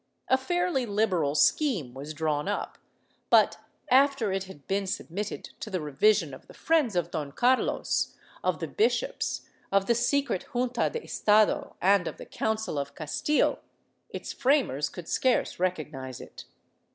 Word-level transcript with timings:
A 0.29 0.35
fairiy 0.35 0.87
liberal 0.87 1.35
scheme 1.35 1.93
was 1.93 2.15
drawn 2.15 2.47
up 2.47 2.79
but, 3.29 3.57
after 3.91 4.31
it 4.31 4.45
had 4.45 4.65
been 4.65 4.87
submitted 4.87 5.51
to 5.59 5.69
the 5.69 5.79
revision 5.79 6.33
of 6.33 6.47
the 6.47 6.55
friends 6.55 6.95
of 6.95 7.11
Don 7.11 7.31
Carlos, 7.31 8.15
of 8.43 8.57
the 8.57 8.67
bishops, 8.67 9.47
of 9.71 9.85
the 9.85 9.93
secret 9.93 10.47
Junta 10.55 10.89
de 10.89 11.01
Estado 11.03 11.75
and 11.83 12.07
of 12.07 12.17
the 12.17 12.25
Council 12.25 12.79
of 12.79 12.95
Castile, 12.95 13.59
its 14.09 14.33
framers 14.33 14.89
could 14.89 15.07
scarce 15.07 15.59
recognize 15.59 16.19
it. 16.19 16.45